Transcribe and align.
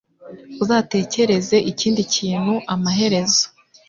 Uzatekereza 0.63 1.57
ikindi 1.71 2.01
kintu 2.15 2.53
amaherezo 2.73 3.43